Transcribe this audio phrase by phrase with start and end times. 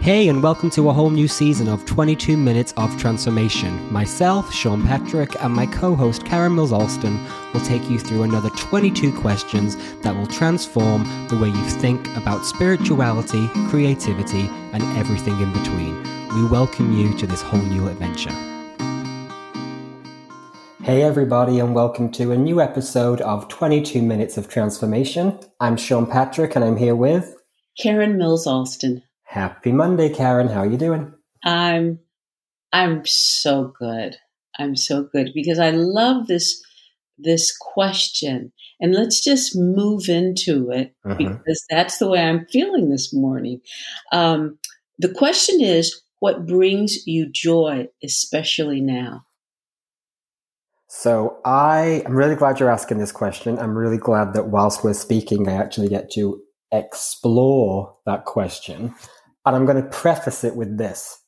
[0.00, 3.92] Hey, and welcome to a whole new season of 22 Minutes of Transformation.
[3.92, 7.18] Myself, Sean Patrick, and my co host, Karen Mills Alston,
[7.52, 12.46] will take you through another 22 questions that will transform the way you think about
[12.46, 16.00] spirituality, creativity, and everything in between.
[16.32, 18.30] We welcome you to this whole new adventure.
[20.80, 25.38] Hey, everybody, and welcome to a new episode of 22 Minutes of Transformation.
[25.58, 27.34] I'm Sean Patrick, and I'm here with
[27.76, 29.02] Karen Mills Alston.
[29.28, 30.48] Happy Monday, Karen.
[30.48, 31.12] How are you doing?
[31.44, 31.98] I'm
[32.72, 34.16] I'm so good.
[34.58, 36.64] I'm so good because I love this
[37.18, 38.52] this question.
[38.80, 41.18] And let's just move into it mm-hmm.
[41.18, 43.60] because that's the way I'm feeling this morning.
[44.12, 44.58] Um,
[44.98, 49.26] the question is what brings you joy, especially now?
[50.86, 53.58] So I am really glad you're asking this question.
[53.58, 56.40] I'm really glad that whilst we're speaking, I actually get to
[56.72, 58.94] explore that question.
[59.48, 61.22] And I'm going to preface it with this.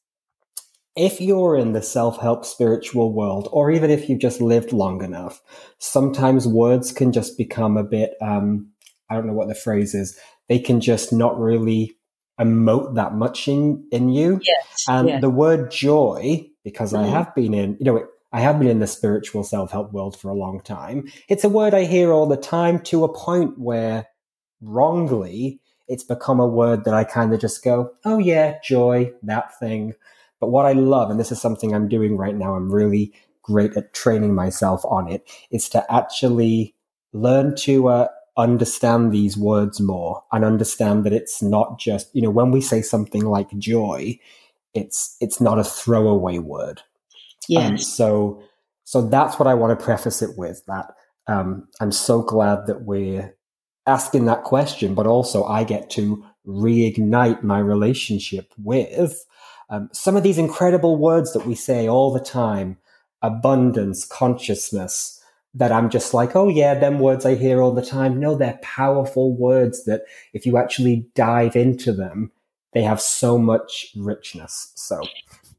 [0.94, 5.02] If you're in the self help spiritual world, or even if you've just lived long
[5.02, 5.40] enough,
[5.78, 8.68] sometimes words can just become a bit, um,
[9.08, 10.18] I don't know what the phrase is,
[10.50, 11.96] they can just not really
[12.38, 14.38] emote that much in, in you.
[14.42, 15.20] Yes, and yes.
[15.22, 17.06] the word joy, because mm-hmm.
[17.06, 20.20] I have been in, you know, I have been in the spiritual self help world
[20.20, 21.08] for a long time.
[21.30, 24.08] It's a word I hear all the time to a point where
[24.60, 29.58] wrongly it's become a word that I kind of just go, oh yeah, joy, that
[29.58, 29.94] thing.
[30.38, 33.76] But what I love, and this is something I'm doing right now, I'm really great
[33.76, 36.74] at training myself on it, is to actually
[37.12, 42.30] learn to uh, understand these words more and understand that it's not just, you know,
[42.30, 44.18] when we say something like joy,
[44.72, 46.82] it's it's not a throwaway word.
[47.56, 48.42] Um, so
[48.84, 50.64] so that's what I want to preface it with.
[50.66, 50.92] That
[51.26, 53.34] um, I'm so glad that we're
[53.90, 59.26] asking that question, but also I get to reignite my relationship with
[59.68, 62.78] um, some of these incredible words that we say all the time
[63.22, 68.20] abundance, consciousness, that I'm just like, oh yeah, them words I hear all the time.
[68.20, 70.02] No, they're powerful words that
[70.32, 72.30] if you actually dive into them,
[72.72, 74.72] they have so much richness.
[74.76, 75.00] So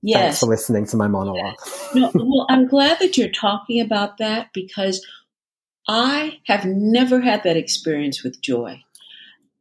[0.02, 0.20] yes.
[0.20, 1.56] thanks for listening to my monologue.
[1.94, 5.06] no, well, I'm glad that you're talking about that because
[5.88, 8.84] I have never had that experience with joy.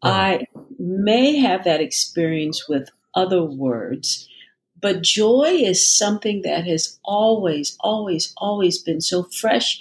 [0.03, 0.11] Oh.
[0.11, 0.47] I
[0.79, 4.29] may have that experience with other words,
[4.81, 9.81] but joy is something that has always, always, always been so fresh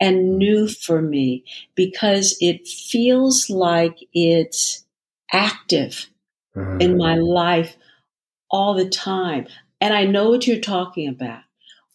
[0.00, 1.44] and new for me
[1.74, 4.84] because it feels like it's
[5.32, 6.08] active
[6.54, 6.80] mm-hmm.
[6.80, 7.76] in my life
[8.50, 9.46] all the time.
[9.80, 11.42] And I know what you're talking about.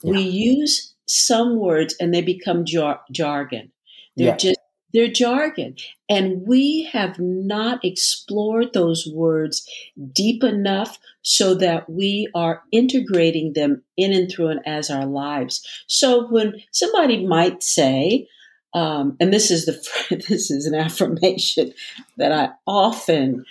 [0.02, 0.12] Yeah.
[0.12, 3.72] We use some words and they become jar- jargon.
[4.16, 4.38] They're yeah.
[4.38, 4.60] just
[4.94, 5.76] they're jargon.
[6.10, 9.68] And we have not explored those words
[10.14, 15.66] deep enough so that we are integrating them in and through and as our lives.
[15.88, 18.28] So when somebody might say,
[18.74, 21.74] um, and this is the this is an affirmation
[22.18, 23.46] that I often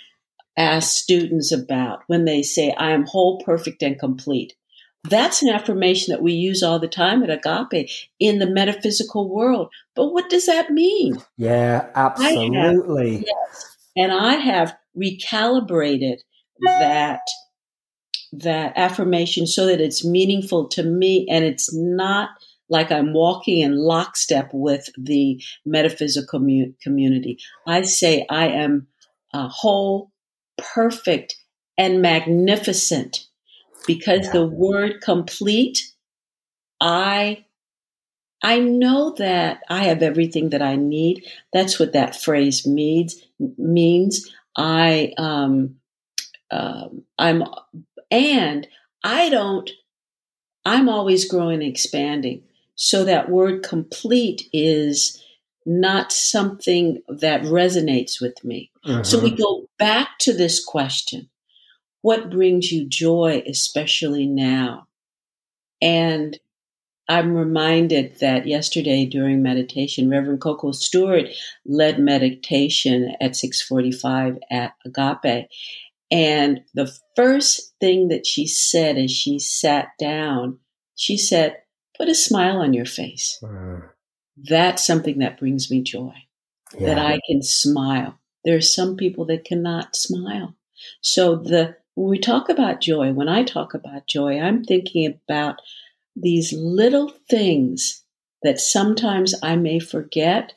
[0.57, 4.55] ask students about when they say, "I am whole, perfect, and complete."
[5.05, 7.89] That's an affirmation that we use all the time at Agape
[8.19, 9.71] in the metaphysical world.
[9.95, 11.17] But what does that mean?
[11.37, 13.13] Yeah, absolutely.
[13.13, 16.17] Have, yes, and I have recalibrated
[16.61, 17.21] that
[18.31, 22.29] that affirmation so that it's meaningful to me and it's not
[22.69, 26.39] like I'm walking in lockstep with the metaphysical
[26.83, 27.39] community.
[27.65, 28.87] I say I am
[29.33, 30.11] uh, whole,
[30.57, 31.35] perfect,
[31.77, 33.25] and magnificent
[33.89, 34.33] because yeah.
[34.33, 35.91] the word complete,
[36.79, 37.45] I
[38.43, 41.25] I know that I have everything that I need.
[41.51, 43.19] That's what that phrase means.
[43.57, 45.77] Means I um,
[46.51, 47.43] um, I'm
[48.11, 48.67] and
[49.03, 49.67] I don't.
[50.63, 52.43] I'm always growing and expanding.
[52.75, 55.19] So that word complete is
[55.65, 58.69] not something that resonates with me.
[58.85, 59.01] Mm-hmm.
[59.01, 59.41] So we mm-hmm.
[59.41, 61.27] go back to this question
[62.01, 64.87] what brings you joy, especially now?
[65.81, 66.37] And
[67.07, 71.25] I'm reminded that yesterday during meditation, Reverend Coco Stewart
[71.65, 75.47] led meditation at 645 at Agape.
[76.11, 80.59] And the first thing that she said as she sat down,
[80.95, 81.57] she said,
[81.97, 83.39] put a smile on your face.
[83.41, 83.89] Mm.
[84.37, 86.13] That's something that brings me joy,
[86.77, 86.93] yeah.
[86.93, 88.19] that I can smile.
[88.45, 90.55] There are some people that cannot smile.
[91.01, 95.61] So the when we talk about joy, when I talk about joy, I'm thinking about
[96.15, 98.03] these little things
[98.41, 100.53] that sometimes I may forget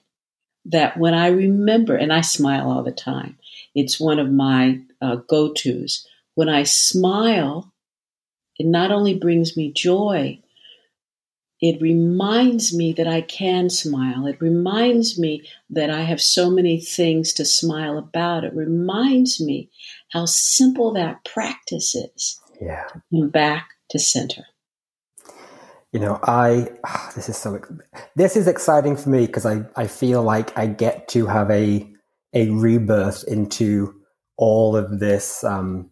[0.67, 3.41] that when I remember, and I smile all the time,
[3.75, 6.07] it's one of my uh, go tos.
[6.37, 7.73] when I smile,
[8.61, 10.41] it not only brings me joy,
[11.63, 14.27] it reminds me that I can smile.
[14.27, 18.43] It reminds me that I have so many things to smile about.
[18.43, 19.71] It reminds me
[20.11, 22.41] how simple that practice is.
[22.61, 22.89] Yeah.
[23.13, 24.45] Back to center.
[25.93, 27.61] You know, I oh, this is so
[28.17, 31.89] this is exciting for me because I I feel like I get to have a
[32.35, 33.95] a rebirth into
[34.37, 35.92] all of this um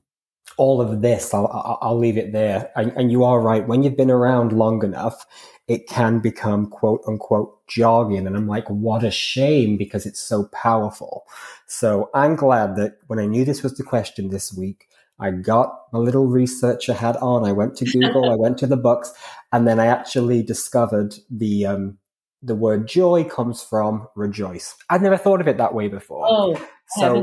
[0.61, 3.97] all of this I'll I'll leave it there and, and you are right when you've
[3.97, 5.27] been around long enough
[5.71, 8.27] it can become quote unquote jogging.
[8.27, 11.23] And I'm like, what a shame because it's so powerful.
[11.69, 14.89] So I'm glad that when I knew this was the question this week,
[15.21, 17.45] I got my little researcher hat on.
[17.45, 19.13] I went to Google, I went to the books,
[19.53, 21.99] and then I actually discovered the um,
[22.43, 24.75] the word joy comes from rejoice.
[24.89, 26.27] I'd never thought of it that way before.
[26.29, 26.69] Oh,
[26.99, 27.23] so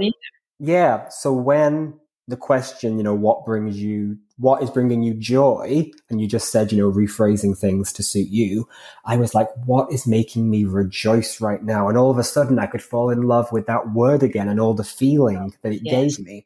[0.58, 1.10] yeah.
[1.10, 5.90] So when the question, you know, what brings you, what is bringing you joy?
[6.10, 8.68] And you just said, you know, rephrasing things to suit you.
[9.06, 11.88] I was like, what is making me rejoice right now?
[11.88, 14.60] And all of a sudden I could fall in love with that word again and
[14.60, 16.46] all the feeling oh, that it gave me.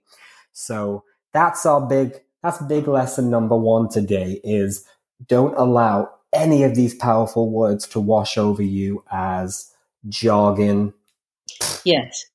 [0.54, 4.86] So that's our big, that's big lesson number one today is
[5.28, 9.74] don't allow any of these powerful words to wash over you as
[10.08, 10.94] jargon.
[11.84, 12.26] Yes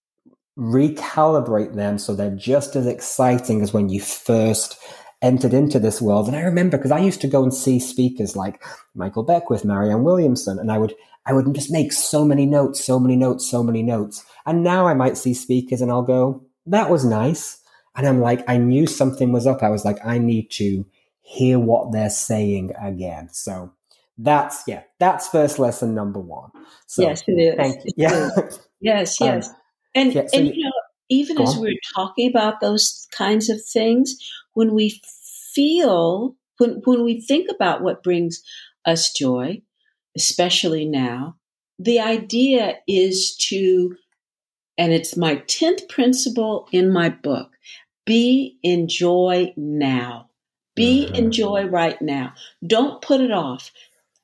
[0.59, 4.79] recalibrate them so they're just as exciting as when you first
[5.23, 6.27] entered into this world.
[6.27, 8.63] And I remember because I used to go and see speakers like
[8.95, 10.95] Michael Beckwith, Marianne Williamson, and I would
[11.27, 14.25] I would just make so many notes, so many notes, so many notes.
[14.47, 17.61] And now I might see speakers and I'll go, that was nice.
[17.97, 19.63] And I'm like, I knew something was up.
[19.63, 20.87] I was like, I need to
[21.23, 23.29] hear what they're saying again.
[23.33, 23.73] So
[24.19, 26.51] that's yeah, that's first lesson number one.
[26.87, 27.57] So yes, it is.
[27.57, 27.93] Thank you.
[27.97, 28.31] Yeah.
[28.81, 29.49] Yes, yes.
[29.49, 29.57] Um,
[29.97, 30.73] and, yeah, so and you know,
[31.09, 34.17] even as we're talking about those kinds of things,
[34.55, 35.01] when we
[35.55, 38.43] feel, when, when we think about what brings
[38.85, 39.63] us joy,
[40.17, 41.37] especially now,
[41.79, 43.97] the idea is to,
[44.79, 47.53] and it's my 10th principle in my book
[48.07, 50.31] be in joy now.
[50.77, 51.15] Be mm-hmm.
[51.17, 52.33] in joy right now.
[52.67, 53.73] Don't put it off.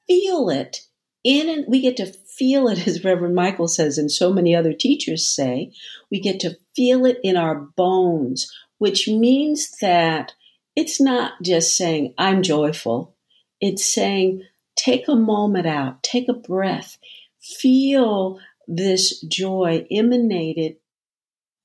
[0.07, 0.79] Feel it
[1.25, 4.73] in and we get to feel it as reverend michael says and so many other
[4.73, 5.71] teachers say
[6.11, 10.33] we get to feel it in our bones which means that
[10.75, 13.15] it's not just saying i'm joyful.
[13.61, 14.43] It's saying
[14.75, 16.99] take a moment out take a breath
[17.41, 20.79] feel this joy emanated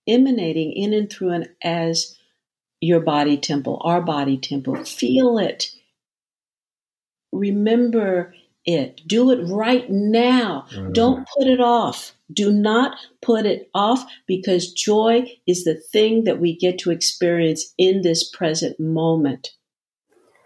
[0.07, 2.15] emanating in and through and as
[2.81, 4.75] your body temple our body temple.
[4.85, 5.71] Feel it.
[7.31, 8.35] Remember
[8.68, 9.02] it.
[9.08, 10.66] Do it right now.
[10.72, 10.92] Mm-hmm.
[10.92, 12.14] Don't put it off.
[12.31, 17.74] Do not put it off because joy is the thing that we get to experience
[17.78, 19.52] in this present moment.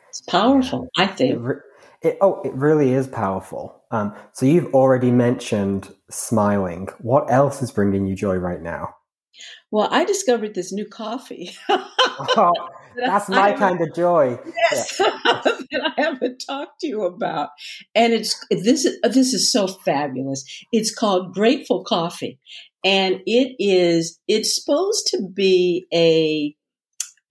[0.10, 1.36] It's powerful, I think.
[1.36, 1.56] It re-
[2.04, 3.84] it, oh, it really is powerful.
[3.92, 6.90] Um, so you've already mentioned smiling.
[7.00, 8.96] What else is bringing you joy right now?
[9.72, 11.52] Well, I discovered this new coffee.
[11.70, 12.54] oh,
[12.96, 14.40] that's my kind of joy.
[14.72, 15.08] Yes, yeah.
[15.44, 17.50] that I haven't talked to you about,
[17.96, 20.44] and it's this is this is so fabulous.
[20.72, 22.40] It's called Grateful Coffee,
[22.84, 26.56] and it is it's supposed to be a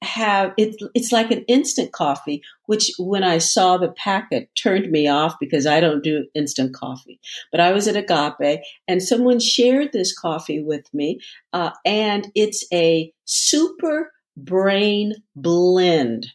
[0.03, 5.07] have it it's like an instant coffee which when i saw the packet turned me
[5.07, 7.21] off because i don't do instant coffee
[7.53, 11.21] but i was at agape and someone shared this coffee with me
[11.53, 14.11] uh, and it's a super
[14.45, 16.27] brain blend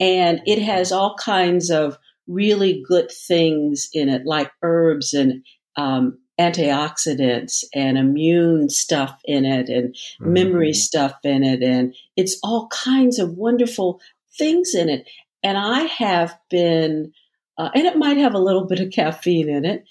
[0.00, 5.44] and it has all kinds of really good things in it like herbs and
[5.76, 10.32] um, antioxidants and immune stuff in it and mm-hmm.
[10.32, 11.62] memory stuff in it.
[11.62, 14.00] And it's all kinds of wonderful
[14.36, 15.08] things in it.
[15.42, 17.12] And I have been,
[17.58, 19.84] uh, and it might have a little bit of caffeine in it.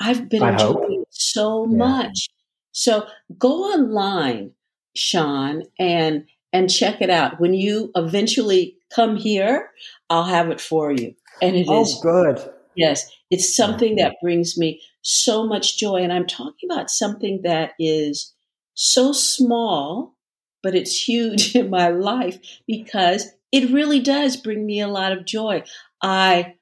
[0.00, 0.90] I've been I enjoying hope.
[0.90, 1.76] it so yeah.
[1.76, 2.28] much.
[2.72, 3.06] So
[3.38, 4.52] go online,
[4.94, 7.40] Sean, and and check it out.
[7.40, 9.70] When you eventually come here,
[10.10, 11.14] I'll have it for you.
[11.40, 12.40] And it oh, is good.
[12.76, 15.96] Yes, it's something that brings me so much joy.
[15.96, 18.32] And I'm talking about something that is
[18.74, 20.16] so small,
[20.62, 25.26] but it's huge in my life because it really does bring me a lot of
[25.26, 25.64] joy.
[26.02, 26.54] I,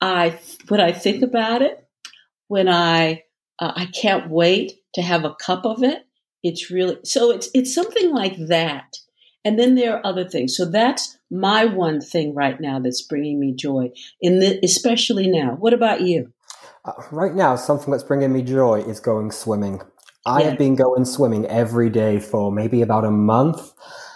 [0.00, 1.84] I, when I think about it,
[2.48, 3.24] when I,
[3.58, 6.04] uh, I can't wait to have a cup of it.
[6.42, 8.96] It's really, so it's, it's something like that.
[9.44, 10.56] And then there are other things.
[10.56, 13.90] So that's my one thing right now that's bringing me joy,
[14.20, 15.56] in the, especially now.
[15.58, 16.32] What about you?
[16.84, 19.80] Uh, right now, something that's bringing me joy is going swimming.
[20.26, 23.58] I have been going swimming every day for maybe about a month,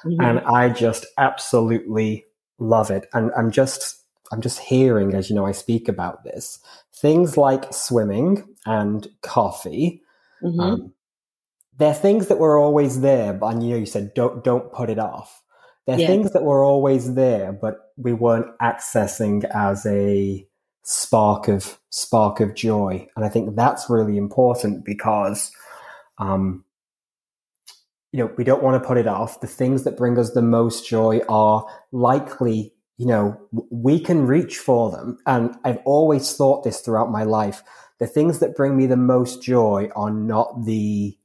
[0.04, 0.20] mm-hmm.
[0.20, 2.26] and I just absolutely
[2.58, 3.06] love it.
[3.14, 6.58] And I'm just I'm just hearing as you know I speak about this
[7.02, 10.02] things like swimming and coffee.
[10.42, 10.60] Mm-hmm.
[10.60, 10.92] Um,
[11.78, 14.98] they're things that were always there, but you know you said don't don't put it
[14.98, 15.42] off.
[15.86, 16.06] They're yeah.
[16.06, 20.46] things that were always there, but we weren't accessing as a
[20.84, 25.50] spark of spark of joy, and I think that's really important because,
[26.18, 26.64] um,
[28.12, 29.40] you know, we don't want to put it off.
[29.40, 34.58] The things that bring us the most joy are likely, you know, we can reach
[34.58, 37.62] for them, and I've always thought this throughout my life.
[37.98, 41.16] The things that bring me the most joy are not the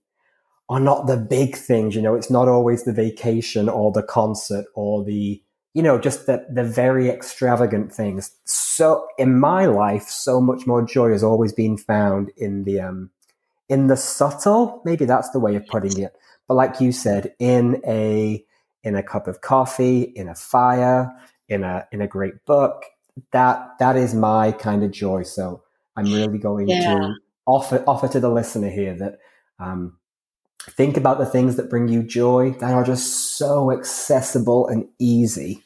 [0.69, 1.95] are not the big things.
[1.95, 5.41] You know, it's not always the vacation or the concert or the,
[5.73, 8.31] you know, just the, the very extravagant things.
[8.45, 13.11] So in my life, so much more joy has always been found in the, um,
[13.69, 16.15] in the subtle, maybe that's the way of putting it.
[16.47, 18.43] But like you said, in a,
[18.83, 21.11] in a cup of coffee, in a fire,
[21.47, 22.83] in a, in a great book,
[23.31, 25.23] that, that is my kind of joy.
[25.23, 25.63] So
[25.95, 26.93] I'm really going yeah.
[26.93, 27.13] to
[27.45, 29.19] offer, offer to the listener here that,
[29.59, 29.96] um,
[30.69, 35.63] think about the things that bring you joy that are just so accessible and easy.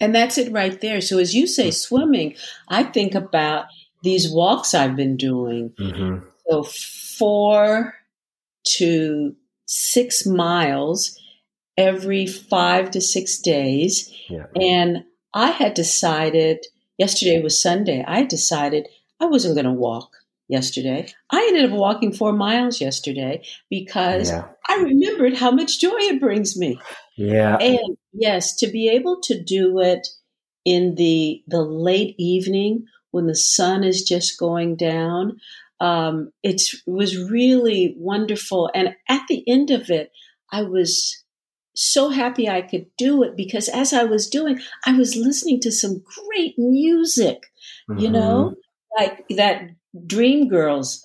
[0.00, 1.00] And that's it right there.
[1.00, 2.34] So, as you say, swimming,
[2.68, 3.66] I think about
[4.02, 5.70] these walks I've been doing.
[5.78, 6.26] Mm-hmm.
[6.48, 7.94] So, four
[8.76, 11.18] to six miles
[11.76, 14.12] every five to six days.
[14.28, 14.46] Yeah.
[14.60, 16.66] And I had decided,
[16.98, 18.88] yesterday was Sunday, I decided
[19.20, 20.16] I wasn't going to walk
[20.48, 21.08] yesterday.
[21.30, 24.48] I ended up walking four miles yesterday because yeah.
[24.68, 26.78] I remembered how much joy it brings me.
[27.16, 27.56] Yeah.
[27.58, 30.06] And yes, to be able to do it
[30.64, 35.38] in the the late evening when the sun is just going down,
[35.80, 38.70] um, it was really wonderful.
[38.74, 40.10] And at the end of it,
[40.50, 41.22] I was
[41.74, 45.72] so happy I could do it because as I was doing, I was listening to
[45.72, 47.42] some great music,
[47.90, 47.98] mm-hmm.
[47.98, 48.54] you know,
[48.96, 49.62] like that
[49.96, 50.98] Dreamgirls.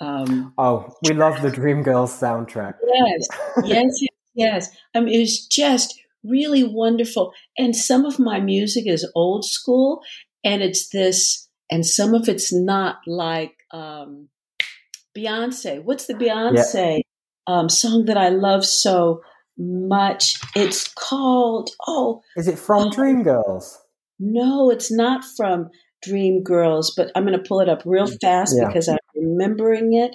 [0.00, 2.74] Um, oh, we love the Dreamgirls soundtrack.
[2.86, 3.26] Yes,
[3.64, 4.76] yes, yes, yes.
[4.94, 7.32] I mean, it was just really wonderful.
[7.56, 10.02] And some of my music is old school,
[10.44, 14.28] and it's this, and some of it's not like um,
[15.16, 15.82] Beyonce.
[15.82, 17.02] What's the Beyonce yeah.
[17.46, 19.22] um, song that I love so
[19.56, 20.38] much?
[20.54, 22.22] It's called Oh.
[22.36, 23.76] Is it from oh, Dreamgirls?
[24.18, 25.70] No, it's not from
[26.02, 28.66] Dream Girls, but I'm going to pull it up real mm, fast yeah.
[28.66, 30.14] because I'm remembering it.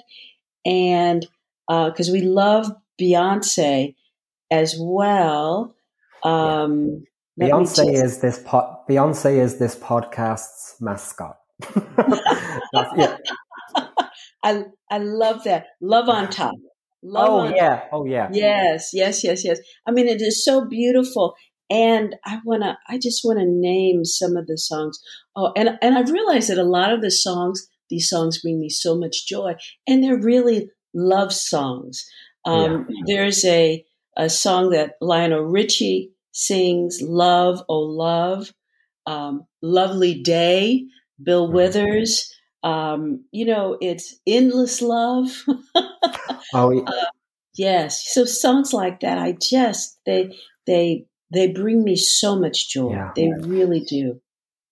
[0.64, 1.26] And
[1.68, 2.70] because uh, we love
[3.00, 3.94] Beyonce
[4.50, 5.74] as well.
[6.22, 7.04] Um,
[7.36, 7.48] yeah.
[7.48, 8.04] Beyonce just...
[8.04, 11.38] is this po- Beyonce is this podcast's mascot.
[12.96, 13.16] yeah.
[14.44, 15.66] I I love that.
[15.80, 16.54] Love on top.
[17.02, 17.84] Love oh on yeah.
[17.92, 18.28] Oh yeah.
[18.32, 19.58] Yes, yes, yes, yes.
[19.86, 21.34] I mean, it is so beautiful.
[21.72, 25.00] And I wanna, I just want to name some of the songs.
[25.34, 28.68] Oh, and and I've realized that a lot of the songs, these songs bring me
[28.68, 29.54] so much joy,
[29.88, 32.04] and they're really love songs.
[32.44, 33.02] Um, yeah.
[33.06, 33.82] There's a
[34.18, 38.52] a song that Lionel Richie sings, "Love, Oh Love,"
[39.06, 40.84] um, "Lovely Day,"
[41.22, 41.56] Bill mm-hmm.
[41.56, 42.34] Withers.
[42.62, 45.42] Um, you know, it's endless love.
[46.52, 46.82] oh, yeah.
[46.86, 47.04] uh,
[47.56, 48.12] yes.
[48.12, 50.36] So songs like that, I just they
[50.66, 52.92] they they bring me so much joy.
[52.92, 53.12] Yeah.
[53.16, 54.20] They really do.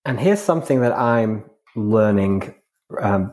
[0.05, 1.45] And here's something that I'm
[1.77, 2.55] learning
[3.01, 3.33] um,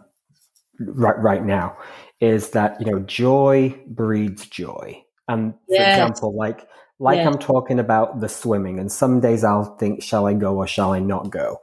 [0.80, 1.78] right right now
[2.20, 5.04] is that you know joy breeds joy.
[5.28, 5.98] And for yes.
[5.98, 6.68] example, like
[7.00, 7.28] like yes.
[7.28, 10.94] I'm talking about the swimming, and some days I'll think, shall I go or shall
[10.94, 11.60] I not go?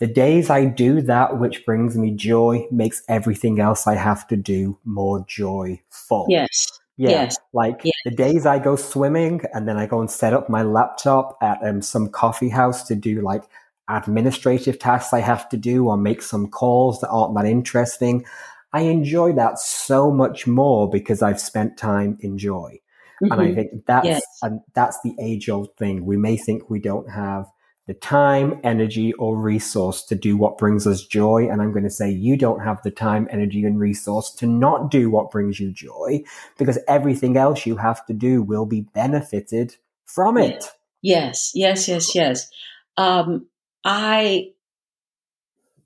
[0.00, 4.36] The days I do that which brings me joy makes everything else I have to
[4.36, 6.26] do more joyful.
[6.28, 6.80] Yes.
[6.96, 7.36] Yeah, yes.
[7.52, 7.94] like yes.
[8.04, 11.58] the days I go swimming and then I go and set up my laptop at
[11.62, 13.42] um, some coffee house to do like
[13.88, 18.24] administrative tasks I have to do or make some calls that aren't that interesting.
[18.72, 22.80] I enjoy that so much more because I've spent time in joy.
[23.22, 23.32] Mm-hmm.
[23.32, 23.54] And I mm-hmm.
[23.54, 24.22] think that's yes.
[24.42, 26.04] and that's the age old thing.
[26.04, 27.46] We may think we don't have
[27.86, 31.48] the time, energy, or resource to do what brings us joy.
[31.50, 34.90] And I'm going to say you don't have the time, energy, and resource to not
[34.90, 36.22] do what brings you joy
[36.56, 39.76] because everything else you have to do will be benefited
[40.06, 40.64] from it.
[41.02, 42.48] Yes, yes, yes, yes.
[42.96, 43.46] Um,
[43.84, 44.52] I,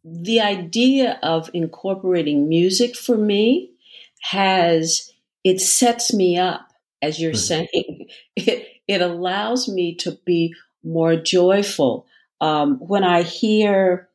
[0.05, 3.73] the idea of incorporating music for me
[4.21, 5.13] has,
[5.43, 6.69] it sets me up,
[7.03, 7.67] as you're mm-hmm.
[7.67, 8.09] saying.
[8.37, 12.07] It, it allows me to be more joyful.
[12.41, 14.09] Um, when I hear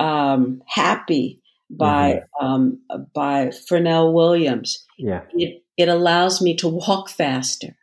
[0.00, 2.46] um, "Happy" by mm-hmm.
[2.46, 2.80] um,
[3.14, 7.76] by Pharrell Williams, yeah, it it allows me to walk faster.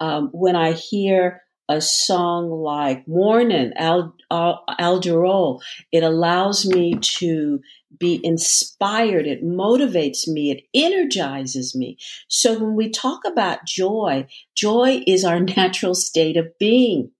[0.00, 5.60] Um, when I hear a song like Morning, Al, Al, Al Jarreau,
[5.90, 7.60] it allows me to
[7.98, 9.26] be inspired.
[9.26, 10.50] It motivates me.
[10.50, 11.98] It energizes me.
[12.28, 17.10] So when we talk about joy, joy is our natural state of being.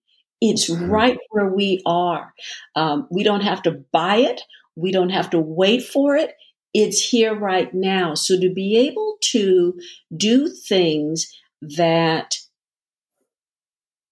[0.45, 0.91] It's mm-hmm.
[0.91, 2.35] right where we are.
[2.75, 4.41] Um, we don't have to buy it.
[4.75, 6.35] We don't have to wait for it.
[6.75, 8.15] It's here right now.
[8.15, 9.79] So to be able to
[10.17, 12.39] do things that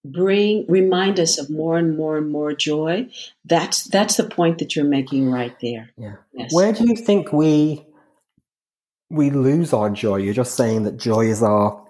[0.05, 3.07] bring remind us of more and more and more joy
[3.45, 6.51] that's that's the point that you're making right there yeah yes.
[6.55, 7.85] where do you think we
[9.11, 11.87] we lose our joy you're just saying that joy is our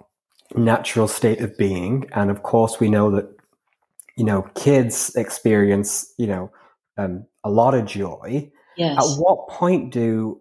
[0.55, 3.29] natural state of being and of course we know that
[4.17, 6.51] you know kids experience you know
[6.97, 8.97] um, a lot of joy yes.
[8.97, 10.39] at what point do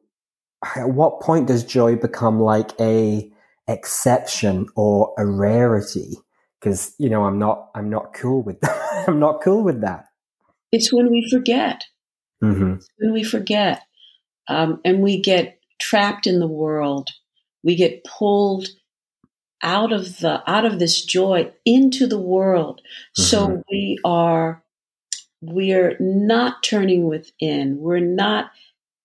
[0.76, 3.30] at what point does joy become like a
[3.68, 6.16] exception or a rarity
[6.60, 9.04] because you know I'm not I'm not cool with that.
[9.08, 10.06] I'm not cool with that.
[10.72, 11.84] It's when we forget.
[12.42, 12.76] Mm-hmm.
[12.96, 13.82] when we forget,
[14.48, 17.10] um, and we get trapped in the world.
[17.62, 18.68] We get pulled
[19.62, 22.80] out of the out of this joy into the world.
[23.18, 23.22] Mm-hmm.
[23.22, 24.62] So we are
[25.40, 27.78] we're not turning within.
[27.78, 28.50] We're not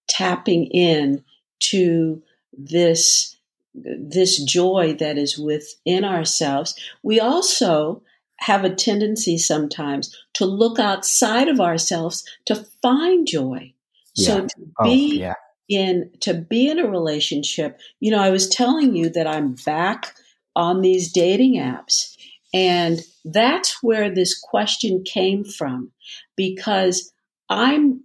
[0.08, 1.24] tapping in
[1.60, 2.22] to
[2.54, 3.36] this
[3.76, 8.02] this joy that is within ourselves, we also
[8.38, 13.74] have a tendency sometimes to look outside of ourselves to find joy.
[14.16, 14.26] Yeah.
[14.26, 15.34] So to oh, be yeah.
[15.68, 20.16] in to be in a relationship, you know, I was telling you that I'm back
[20.56, 22.16] on these dating apps
[22.56, 25.92] and that's where this question came from
[26.38, 27.12] because
[27.50, 28.02] I'm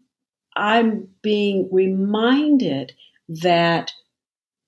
[0.56, 2.92] I'm being reminded
[3.28, 3.92] that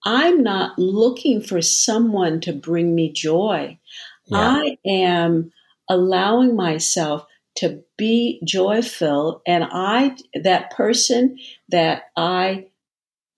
[0.04, 3.78] I'm not looking for someone to bring me joy.
[4.26, 4.38] Yeah.
[4.38, 5.52] I am
[5.88, 12.66] allowing myself to be joyful and I that person that I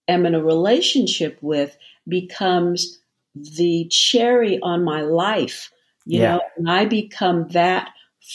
[0.09, 1.77] am in a relationship with
[2.07, 2.99] becomes
[3.35, 5.71] the cherry on my life
[6.07, 6.37] you yeah.
[6.37, 7.91] know and I become that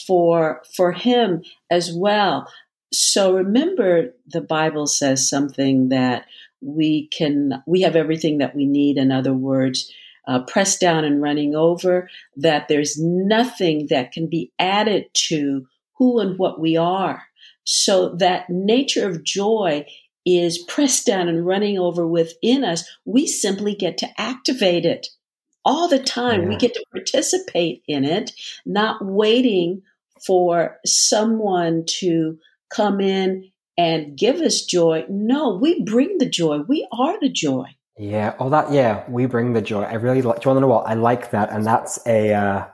[0.07, 2.51] for for him as well
[2.91, 6.25] so remember the bible says something that
[6.62, 9.91] we can we have everything that we need in other words
[10.27, 15.65] uh, pressed down and running over that there's nothing that can be added to
[15.97, 17.23] who and what we are
[17.63, 19.85] so that nature of joy
[20.25, 25.08] is pressed down and running over within us we simply get to activate it
[25.65, 26.49] all the time yeah.
[26.49, 28.32] we get to participate in it
[28.65, 29.82] not waiting
[30.25, 32.38] for someone to
[32.69, 35.05] come in and give us joy.
[35.10, 36.60] No, we bring the joy.
[36.67, 37.65] We are the joy.
[37.97, 38.36] Yeah.
[38.39, 38.71] Oh, that.
[38.71, 39.84] Yeah, we bring the joy.
[39.84, 40.41] I really like.
[40.41, 40.88] Do you want to know what?
[40.88, 42.65] I like that, and that's a uh,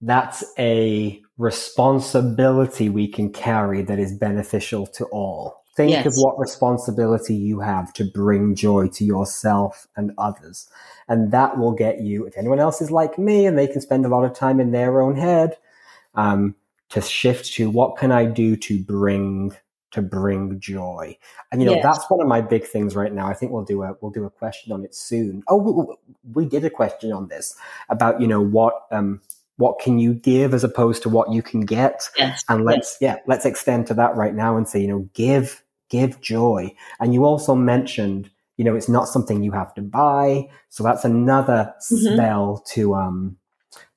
[0.00, 5.59] that's a responsibility we can carry that is beneficial to all.
[5.76, 6.06] Think yes.
[6.06, 10.68] of what responsibility you have to bring joy to yourself and others.
[11.08, 14.04] And that will get you, if anyone else is like me and they can spend
[14.04, 15.56] a lot of time in their own head,
[16.14, 16.56] um,
[16.90, 19.56] to shift to what can I do to bring
[19.92, 21.16] to bring joy.
[21.50, 21.82] And you know, yes.
[21.82, 23.26] that's one of my big things right now.
[23.26, 25.42] I think we'll do a we'll do a question on it soon.
[25.48, 25.96] Oh, we,
[26.32, 27.56] we did a question on this
[27.88, 29.20] about you know what um
[29.60, 32.08] what can you give as opposed to what you can get.
[32.16, 32.42] Yes.
[32.48, 33.16] And let's yes.
[33.18, 36.74] yeah, let's extend to that right now and say, you know, give give joy.
[36.98, 40.48] And you also mentioned, you know, it's not something you have to buy.
[40.70, 42.14] So that's another mm-hmm.
[42.14, 43.36] spell to um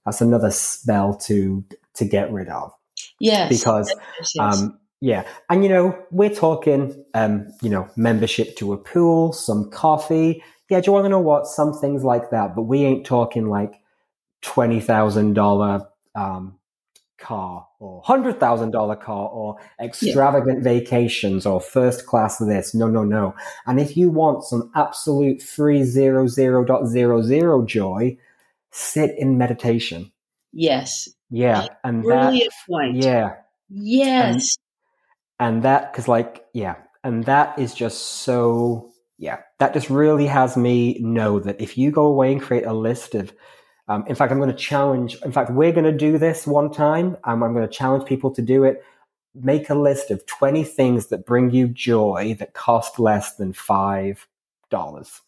[0.05, 1.63] that's another spell to
[1.95, 2.73] to get rid of.
[3.19, 3.47] Yes.
[3.47, 4.33] Because yes.
[4.39, 5.25] um yeah.
[5.49, 10.41] And, you know, we're talking, um, you know, membership to a pool, some coffee.
[10.69, 10.79] Yeah.
[10.79, 11.45] Do you want to know what?
[11.45, 12.55] Some things like that.
[12.55, 13.82] But we ain't talking like
[14.43, 16.59] $20,000, um,
[17.17, 20.63] car or $100,000 car or extravagant yeah.
[20.63, 22.75] vacations or first class this.
[22.75, 23.33] No, no, no.
[23.65, 28.17] And if you want some absolute free zero zero dot zero zero joy,
[28.71, 30.11] sit in meditation.
[30.51, 31.07] Yes.
[31.29, 31.67] Yeah.
[31.83, 32.97] And Brilliant that, point.
[32.97, 33.35] Yeah.
[33.69, 34.57] Yes
[35.39, 40.55] and that because like yeah and that is just so yeah that just really has
[40.55, 43.33] me know that if you go away and create a list of
[43.87, 46.71] um, in fact i'm going to challenge in fact we're going to do this one
[46.71, 48.83] time um, i'm going to challenge people to do it
[49.35, 54.27] make a list of 20 things that bring you joy that cost less than five
[54.69, 55.21] dollars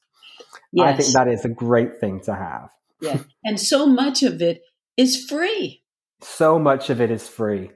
[0.71, 0.87] yes.
[0.87, 2.69] i think that is a great thing to have
[3.01, 4.63] yeah and so much of it
[4.97, 5.81] is free
[6.21, 7.71] so much of it is free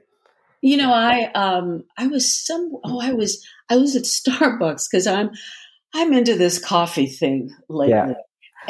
[0.62, 5.06] you know, I um I was some oh I was I was at Starbucks because
[5.06, 5.30] I'm
[5.94, 7.94] I'm into this coffee thing lately.
[7.94, 8.14] Yeah.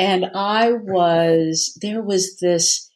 [0.01, 2.91] And I was, there was this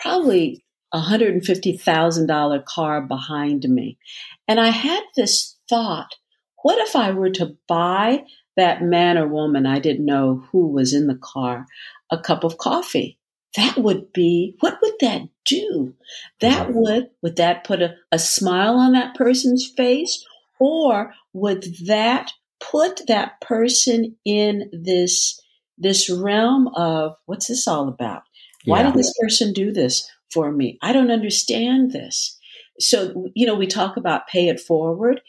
[0.00, 3.98] probably $150,000 car behind me.
[4.46, 6.14] And I had this thought
[6.62, 8.22] what if I were to buy
[8.56, 11.66] that man or woman, I didn't know who was in the car,
[12.08, 13.18] a cup of coffee?
[13.56, 15.94] That would be, what would that do?
[16.40, 16.78] That mm-hmm.
[16.78, 20.24] would, would that put a, a smile on that person's face?
[20.60, 22.30] Or would that
[22.60, 25.42] put that person in this
[25.82, 28.22] this realm of what's this all about?
[28.64, 28.86] Why yeah.
[28.86, 30.78] did this person do this for me?
[30.82, 32.38] I don't understand this.
[32.78, 35.20] So, you know, we talk about pay it forward.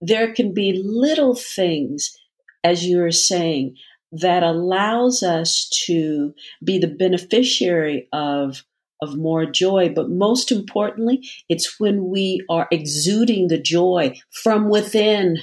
[0.00, 2.16] There can be little things,
[2.64, 3.76] as you were saying,
[4.12, 8.64] that allows us to be the beneficiary of
[9.00, 15.38] of more joy but most importantly it's when we are exuding the joy from within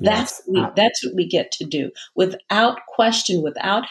[0.00, 0.66] that's yes.
[0.66, 3.84] we, that's what we get to do without question, without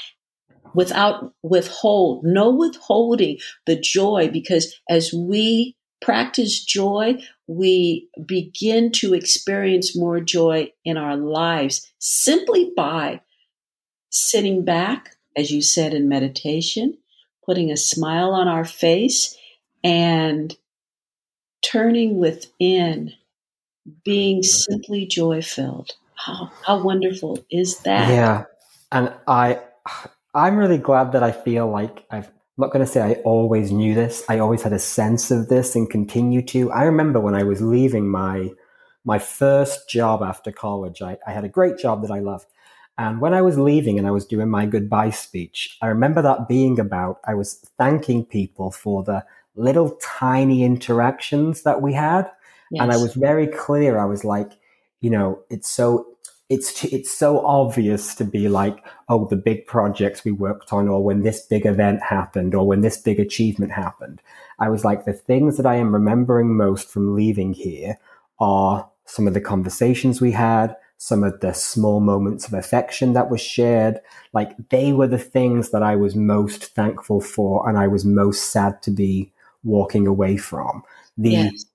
[0.74, 7.16] without withhold, no withholding the joy because as we practice joy,
[7.48, 13.22] we begin to experience more joy in our lives simply by
[14.10, 16.98] sitting back, as you said in meditation,
[17.46, 19.36] putting a smile on our face
[19.84, 20.56] and
[21.64, 23.14] turning within
[24.04, 25.92] being simply joy filled.
[26.16, 28.10] How how wonderful is that?
[28.10, 28.46] Yeah,
[28.92, 29.62] and I
[30.34, 32.28] I'm really glad that I feel like I've.
[32.28, 34.24] I'm not going to say I always knew this.
[34.28, 36.72] I always had a sense of this and continue to.
[36.72, 38.50] I remember when I was leaving my
[39.06, 41.02] my first job after college.
[41.02, 42.48] I, I had a great job that I loved.
[42.98, 46.48] And when I was leaving and I was doing my goodbye speech, I remember that
[46.48, 49.24] being about I was thanking people for the
[49.56, 52.30] little tiny interactions that we had.
[52.72, 52.84] Yes.
[52.84, 53.98] And I was very clear.
[53.98, 54.52] I was like,
[55.02, 56.08] you know, it's so
[56.50, 61.04] it's it's so obvious to be like, oh, the big projects we worked on, or
[61.04, 64.22] when this big event happened, or when this big achievement happened.
[64.60, 67.98] I was like, the things that I am remembering most from leaving here
[68.40, 73.30] are some of the conversations we had, some of the small moments of affection that
[73.30, 74.00] was shared.
[74.34, 78.52] Like they were the things that I was most thankful for, and I was most
[78.52, 79.32] sad to be
[79.64, 80.84] walking away from.
[81.18, 81.66] The yes.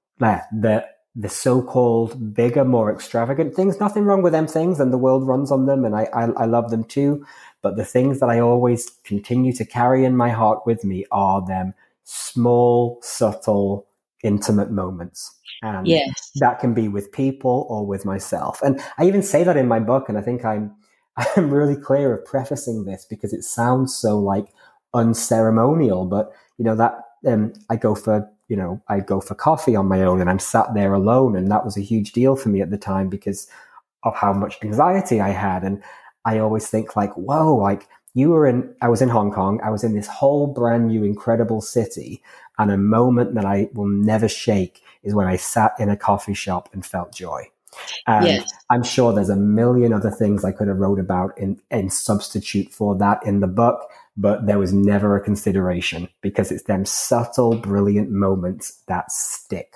[0.53, 3.79] The the so-called bigger, more extravagant things.
[3.79, 6.45] Nothing wrong with them things, and the world runs on them, and I, I, I
[6.47, 7.25] love them too.
[7.61, 11.45] But the things that I always continue to carry in my heart with me are
[11.47, 13.87] them small, subtle,
[14.23, 15.39] intimate moments.
[15.63, 16.31] And yes.
[16.37, 18.63] that can be with people or with myself.
[18.63, 20.75] And I even say that in my book, and I think I'm
[21.37, 24.47] I'm really clear of prefacing this because it sounds so like
[24.95, 26.95] unceremonial, but you know that
[27.27, 30.39] um, I go for you know, I go for coffee on my own and I'm
[30.39, 31.37] sat there alone.
[31.37, 33.49] And that was a huge deal for me at the time because
[34.03, 35.63] of how much anxiety I had.
[35.63, 35.83] And
[36.27, 39.59] I always think like, whoa, like you were in, I was in Hong Kong.
[39.65, 42.23] I was in this whole brand new, incredible city.
[42.59, 46.35] And a moment that I will never shake is when I sat in a coffee
[46.35, 47.45] shop and felt joy.
[48.07, 48.53] And yes.
[48.69, 52.71] I'm sure there's a million other things I could have wrote about in, in substitute
[52.71, 57.57] for that in the book but there was never a consideration because it's them subtle,
[57.57, 59.75] brilliant moments that stick.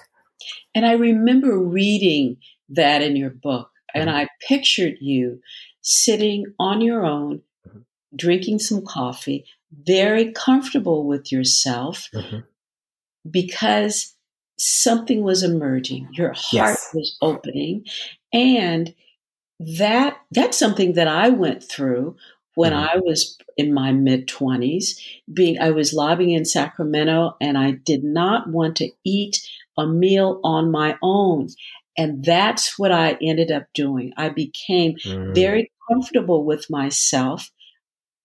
[0.74, 2.36] And I remember reading
[2.68, 4.18] that in your book, and mm-hmm.
[4.18, 5.40] I pictured you
[5.80, 7.78] sitting on your own, mm-hmm.
[8.14, 12.40] drinking some coffee, very comfortable with yourself mm-hmm.
[13.30, 14.14] because
[14.58, 16.08] something was emerging.
[16.12, 16.90] Your heart yes.
[16.94, 17.84] was opening.
[18.32, 18.94] And
[19.58, 22.16] that that's something that I went through
[22.56, 22.96] when mm-hmm.
[22.96, 24.98] I was in my mid 20s,
[25.32, 29.46] being I was lobbying in Sacramento and I did not want to eat
[29.78, 31.48] a meal on my own.
[31.98, 34.12] And that's what I ended up doing.
[34.16, 35.34] I became mm.
[35.34, 37.50] very comfortable with myself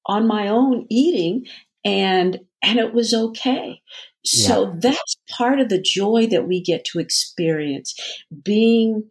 [0.06, 1.46] on my own eating
[1.86, 3.82] and and it was okay.
[4.24, 4.74] So yeah.
[4.78, 7.96] that's part of the joy that we get to experience
[8.44, 9.10] being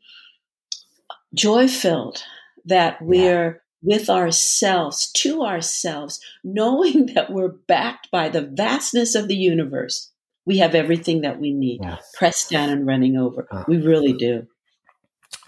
[1.35, 2.23] joy filled
[2.65, 9.37] that we're with ourselves, to ourselves, knowing that we're backed by the vastness of the
[9.37, 10.11] universe.
[10.47, 11.81] We have everything that we need,
[12.15, 13.47] pressed down and running over.
[13.53, 13.65] Oh.
[13.69, 14.47] We really do.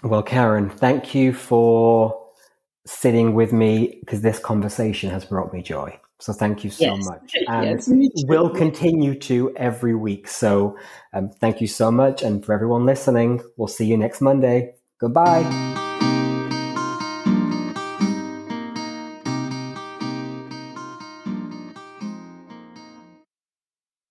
[0.03, 2.23] Well, Karen, thank you for
[2.85, 5.99] sitting with me because this conversation has brought me joy.
[6.19, 7.05] So thank you so yes.
[7.05, 7.35] much.
[7.49, 7.89] And yes,
[8.27, 10.27] we'll continue to every week.
[10.27, 10.77] So
[11.13, 12.21] um, thank you so much.
[12.21, 14.75] And for everyone listening, we'll see you next Monday.
[14.99, 15.82] Goodbye.